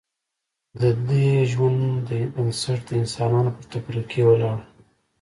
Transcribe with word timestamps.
ددې 0.79 1.27
ژوند 1.51 2.07
بنسټ 2.33 2.79
د 2.87 2.91
انسانانو 3.01 3.49
پر 3.55 3.63
تفرقې 3.71 4.21
ولاړ 4.25 4.57
و 4.63 4.67